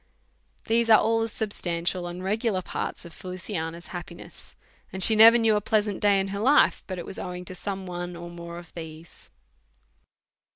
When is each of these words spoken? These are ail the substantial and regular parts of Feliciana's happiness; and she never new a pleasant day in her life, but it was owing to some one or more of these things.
These 0.65 0.89
are 0.89 0.97
ail 0.97 1.19
the 1.19 1.27
substantial 1.27 2.07
and 2.07 2.23
regular 2.23 2.63
parts 2.63 3.05
of 3.05 3.13
Feliciana's 3.13 3.89
happiness; 3.89 4.55
and 4.91 5.03
she 5.03 5.15
never 5.15 5.37
new 5.37 5.55
a 5.55 5.61
pleasant 5.61 5.99
day 6.01 6.19
in 6.19 6.29
her 6.29 6.39
life, 6.39 6.83
but 6.87 6.97
it 6.97 7.05
was 7.05 7.19
owing 7.19 7.45
to 7.45 7.53
some 7.53 7.85
one 7.85 8.15
or 8.15 8.31
more 8.31 8.57
of 8.57 8.73
these 8.73 9.09
things. 9.09 9.29